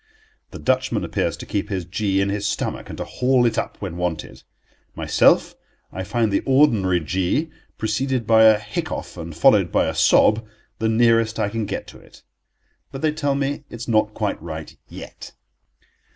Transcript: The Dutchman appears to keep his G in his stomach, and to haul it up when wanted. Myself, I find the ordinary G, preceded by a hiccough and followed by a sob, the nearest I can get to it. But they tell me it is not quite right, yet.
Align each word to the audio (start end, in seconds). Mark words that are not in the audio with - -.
The 0.49 0.57
Dutchman 0.57 1.05
appears 1.05 1.37
to 1.37 1.45
keep 1.45 1.69
his 1.69 1.85
G 1.85 2.21
in 2.21 2.29
his 2.29 2.47
stomach, 2.47 2.89
and 2.89 2.97
to 2.97 3.03
haul 3.05 3.45
it 3.45 3.55
up 3.59 3.77
when 3.79 3.97
wanted. 3.97 4.41
Myself, 4.95 5.53
I 5.93 6.03
find 6.03 6.31
the 6.31 6.41
ordinary 6.43 6.99
G, 6.99 7.51
preceded 7.77 8.25
by 8.25 8.45
a 8.45 8.57
hiccough 8.57 9.15
and 9.15 9.37
followed 9.37 9.71
by 9.71 9.85
a 9.85 9.93
sob, 9.93 10.43
the 10.79 10.89
nearest 10.89 11.37
I 11.37 11.49
can 11.49 11.67
get 11.67 11.85
to 11.85 11.99
it. 11.99 12.23
But 12.91 13.03
they 13.03 13.11
tell 13.11 13.35
me 13.35 13.49
it 13.69 13.75
is 13.75 13.87
not 13.87 14.15
quite 14.15 14.41
right, 14.41 14.75
yet. 14.89 15.33